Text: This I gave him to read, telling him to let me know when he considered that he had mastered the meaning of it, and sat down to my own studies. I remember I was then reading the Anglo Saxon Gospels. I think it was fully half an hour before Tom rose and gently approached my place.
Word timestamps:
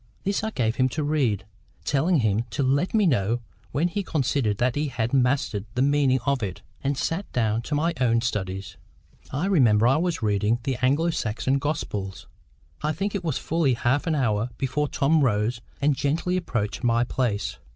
This 0.23 0.43
I 0.43 0.49
gave 0.49 0.77
him 0.77 0.89
to 0.97 1.03
read, 1.03 1.45
telling 1.85 2.21
him 2.21 2.43
to 2.49 2.63
let 2.63 2.95
me 2.95 3.05
know 3.05 3.39
when 3.71 3.87
he 3.87 4.01
considered 4.01 4.57
that 4.57 4.73
he 4.75 4.87
had 4.87 5.13
mastered 5.13 5.63
the 5.75 5.83
meaning 5.83 6.19
of 6.25 6.41
it, 6.41 6.63
and 6.83 6.97
sat 6.97 7.31
down 7.33 7.61
to 7.61 7.75
my 7.75 7.93
own 8.01 8.21
studies. 8.21 8.77
I 9.29 9.45
remember 9.45 9.85
I 9.85 9.97
was 9.97 10.17
then 10.21 10.27
reading 10.27 10.59
the 10.63 10.77
Anglo 10.81 11.11
Saxon 11.11 11.59
Gospels. 11.59 12.25
I 12.81 12.93
think 12.93 13.13
it 13.13 13.23
was 13.23 13.37
fully 13.37 13.75
half 13.75 14.07
an 14.07 14.15
hour 14.15 14.49
before 14.57 14.87
Tom 14.87 15.21
rose 15.23 15.61
and 15.79 15.95
gently 15.95 16.35
approached 16.35 16.83
my 16.83 17.03
place. 17.03 17.59